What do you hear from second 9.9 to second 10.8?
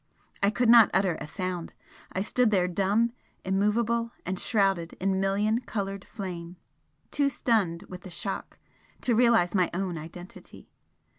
identity.